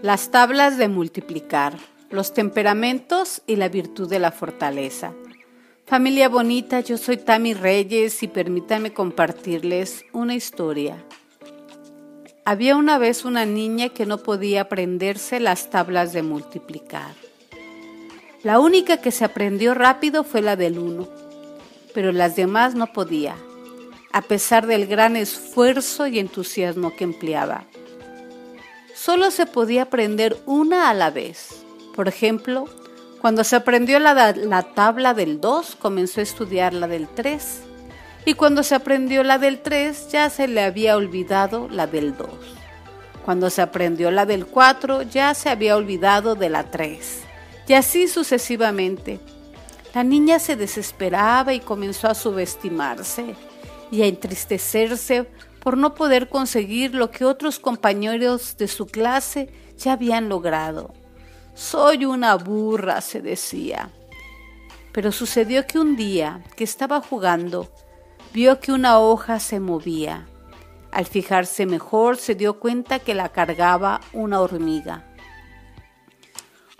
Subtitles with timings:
[0.00, 1.76] Las tablas de multiplicar,
[2.10, 5.12] los temperamentos y la virtud de la fortaleza.
[5.86, 11.04] Familia bonita, yo soy Tami Reyes y permítanme compartirles una historia.
[12.44, 17.16] Había una vez una niña que no podía aprenderse las tablas de multiplicar.
[18.44, 21.08] La única que se aprendió rápido fue la del 1,
[21.92, 23.34] pero las demás no podía,
[24.12, 27.66] a pesar del gran esfuerzo y entusiasmo que empleaba
[28.98, 31.64] solo se podía aprender una a la vez.
[31.94, 32.64] Por ejemplo,
[33.20, 37.62] cuando se aprendió la, la tabla del 2, comenzó a estudiar la del 3.
[38.24, 42.28] Y cuando se aprendió la del 3, ya se le había olvidado la del 2.
[43.24, 47.20] Cuando se aprendió la del 4, ya se había olvidado de la 3.
[47.68, 49.20] Y así sucesivamente.
[49.94, 53.34] La niña se desesperaba y comenzó a subestimarse
[53.90, 55.26] y a entristecerse
[55.68, 60.94] por no poder conseguir lo que otros compañeros de su clase ya habían logrado.
[61.52, 63.90] Soy una burra, se decía.
[64.92, 67.70] Pero sucedió que un día que estaba jugando,
[68.32, 70.26] vio que una hoja se movía.
[70.90, 75.04] Al fijarse mejor se dio cuenta que la cargaba una hormiga.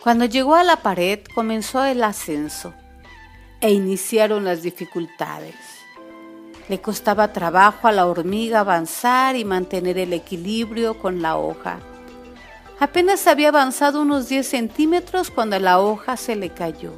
[0.03, 2.73] Cuando llegó a la pared comenzó el ascenso
[3.61, 5.78] e iniciaron las dificultades.
[6.69, 11.79] Le costaba trabajo a la hormiga avanzar y mantener el equilibrio con la hoja.
[12.79, 16.93] Apenas había avanzado unos 10 centímetros cuando la hoja se le cayó.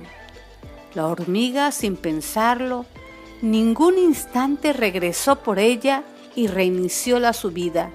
[0.95, 2.85] La hormiga, sin pensarlo,
[3.43, 6.03] ningún instante regresó por ella
[6.35, 7.91] y reinició la subida,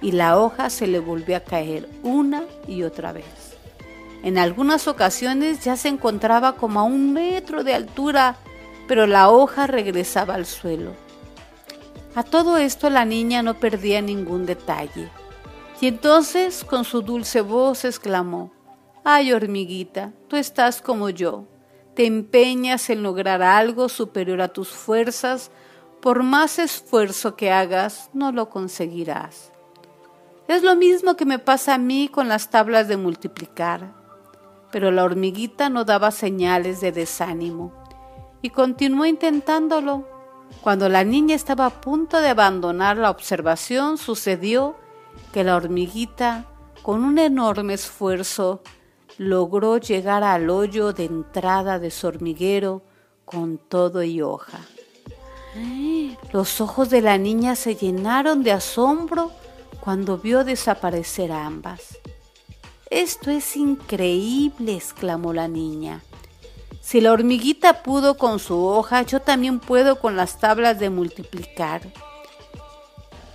[0.00, 3.24] y la hoja se le volvió a caer una y otra vez.
[4.24, 8.36] En algunas ocasiones ya se encontraba como a un metro de altura,
[8.88, 10.92] pero la hoja regresaba al suelo.
[12.14, 15.10] A todo esto la niña no perdía ningún detalle.
[15.80, 18.52] Y entonces con su dulce voz exclamó,
[19.02, 21.46] Ay hormiguita, tú estás como yo,
[21.94, 25.50] te empeñas en lograr algo superior a tus fuerzas,
[26.00, 29.52] por más esfuerzo que hagas, no lo conseguirás.
[30.48, 33.94] Es lo mismo que me pasa a mí con las tablas de multiplicar.
[34.70, 37.72] Pero la hormiguita no daba señales de desánimo
[38.42, 40.06] y continuó intentándolo
[40.60, 44.76] cuando la niña estaba a punto de abandonar la observación, sucedió
[45.32, 46.46] que la hormiguita,
[46.82, 48.62] con un enorme esfuerzo,
[49.18, 52.82] logró llegar al hoyo de entrada de su hormiguero
[53.24, 54.60] con todo y hoja.
[56.32, 59.30] Los ojos de la niña se llenaron de asombro
[59.80, 61.98] cuando vio desaparecer a ambas.
[62.90, 66.02] Esto es increíble, exclamó la niña.
[66.82, 71.80] Si la hormiguita pudo con su hoja, yo también puedo con las tablas de multiplicar.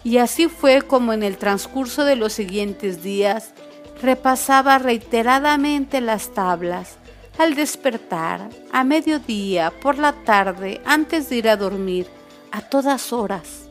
[0.03, 3.53] Y así fue como en el transcurso de los siguientes días
[4.01, 6.97] repasaba reiteradamente las tablas,
[7.39, 12.07] al despertar, a mediodía, por la tarde, antes de ir a dormir,
[12.51, 13.69] a todas horas,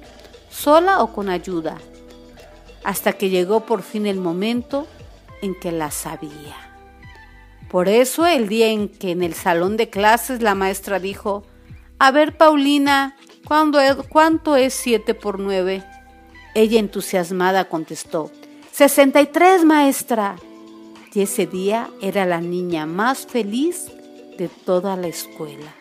[0.51, 1.77] sola o con ayuda,
[2.83, 4.87] hasta que llegó por fin el momento
[5.43, 6.66] en que la sabía.
[7.71, 11.45] Por eso el día en que en el salón de clases la maestra dijo,
[11.99, 15.83] a ver Paulina, ¿cuánto es 7 por 9?
[16.55, 18.31] Ella entusiasmada contestó,
[18.73, 20.37] 63 maestra.
[21.13, 23.87] Y ese día era la niña más feliz
[24.37, 25.73] de toda la escuela.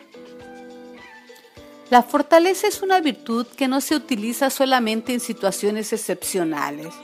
[1.90, 6.94] La fortaleza es una virtud que no se utiliza solamente en situaciones excepcionales,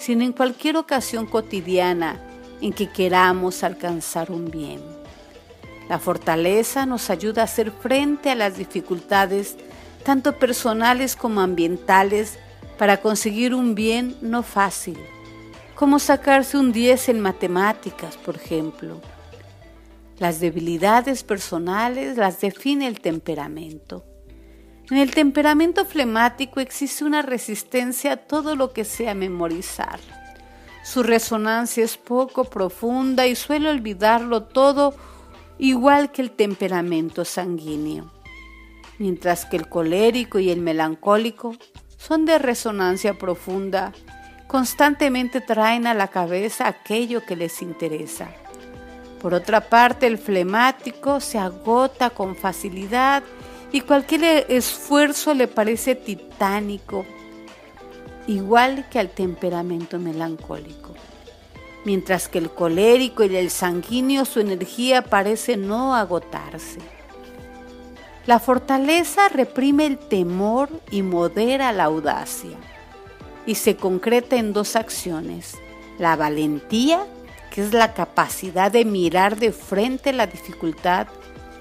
[0.00, 2.27] sino en cualquier ocasión cotidiana
[2.60, 4.80] en que queramos alcanzar un bien.
[5.88, 9.56] La fortaleza nos ayuda a hacer frente a las dificultades,
[10.04, 12.38] tanto personales como ambientales,
[12.76, 14.98] para conseguir un bien no fácil,
[15.74, 19.00] como sacarse un 10 en matemáticas, por ejemplo.
[20.18, 24.04] Las debilidades personales las define el temperamento.
[24.90, 30.00] En el temperamento flemático existe una resistencia a todo lo que sea memorizar
[30.82, 34.94] su resonancia es poco profunda y suele olvidarlo todo
[35.58, 38.10] igual que el temperamento sanguíneo,
[38.98, 41.54] mientras que el colérico y el melancólico
[41.96, 43.92] son de resonancia profunda,
[44.46, 48.30] constantemente traen a la cabeza aquello que les interesa.
[49.20, 53.22] Por otra parte, el flemático se agota con facilidad
[53.72, 57.04] y cualquier esfuerzo le parece titánico
[58.28, 60.94] igual que al temperamento melancólico.
[61.84, 66.78] Mientras que el colérico y el sanguíneo su energía parece no agotarse.
[68.26, 72.56] La fortaleza reprime el temor y modera la audacia
[73.46, 75.54] y se concreta en dos acciones,
[75.98, 77.06] la valentía
[77.50, 81.06] que es la capacidad de mirar de frente la dificultad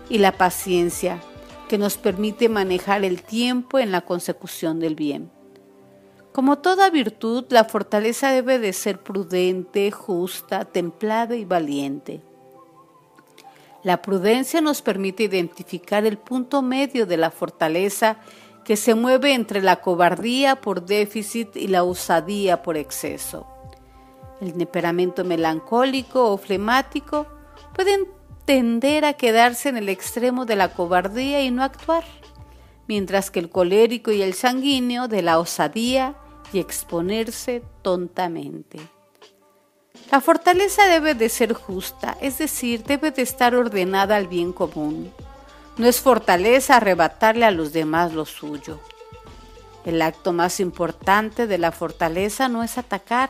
[0.10, 1.22] y la paciencia
[1.70, 5.37] que nos permite manejar el tiempo en la consecución del bien.
[6.38, 12.22] Como toda virtud, la fortaleza debe de ser prudente, justa, templada y valiente.
[13.82, 18.18] La prudencia nos permite identificar el punto medio de la fortaleza
[18.66, 23.48] que se mueve entre la cobardía por déficit y la osadía por exceso.
[24.40, 27.26] El temperamento melancólico o flemático
[27.74, 28.06] pueden
[28.46, 32.04] tender a quedarse en el extremo de la cobardía y no actuar,
[32.88, 36.16] mientras que el colérico y el sanguíneo de la osadía
[36.54, 38.80] y exponerse tontamente.
[40.12, 45.12] La fortaleza debe de ser justa, es decir, debe de estar ordenada al bien común.
[45.78, 48.80] No es fortaleza arrebatarle a los demás lo suyo.
[49.86, 53.30] El acto más importante de la fortaleza no es atacar,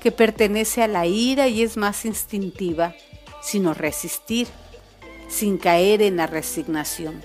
[0.00, 2.94] que pertenece a la ira y es más instintiva,
[3.42, 4.48] sino resistir,
[5.28, 7.22] sin caer en la resignación,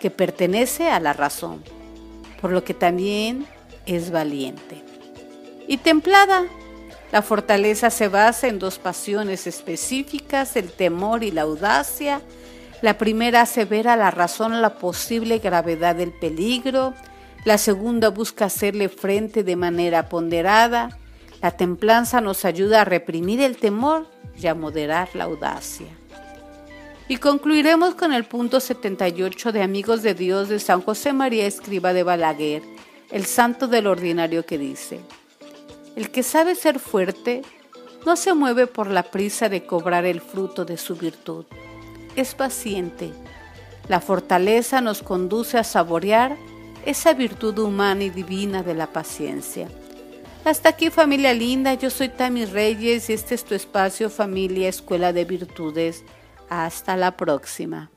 [0.00, 1.62] que pertenece a la razón,
[2.40, 3.46] por lo que también
[3.86, 4.82] es valiente.
[5.66, 6.44] Y templada,
[7.12, 12.20] la fortaleza se basa en dos pasiones específicas, el temor y la audacia.
[12.82, 16.94] La primera hace ver a la razón la posible gravedad del peligro.
[17.44, 20.98] La segunda busca hacerle frente de manera ponderada.
[21.42, 24.06] La templanza nos ayuda a reprimir el temor
[24.40, 25.86] y a moderar la audacia.
[27.08, 31.92] Y concluiremos con el punto 78 de Amigos de Dios de San José María Escriba
[31.92, 32.62] de Balaguer,
[33.10, 35.00] el santo del ordinario que dice,
[35.96, 37.42] el que sabe ser fuerte
[38.06, 41.44] no se mueve por la prisa de cobrar el fruto de su virtud.
[42.16, 43.10] Es paciente.
[43.88, 46.36] La fortaleza nos conduce a saborear
[46.86, 49.68] esa virtud humana y divina de la paciencia.
[50.44, 55.12] Hasta aquí familia linda, yo soy Tami Reyes y este es tu espacio familia Escuela
[55.12, 56.02] de Virtudes.
[56.48, 57.90] Hasta la próxima.